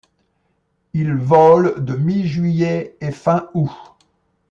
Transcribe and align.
Il 0.93 1.13
vole 1.13 1.85
de 1.85 1.93
mi-juillet 1.95 2.97
et 3.01 3.11
fin 3.11 3.51
août. 3.53 3.69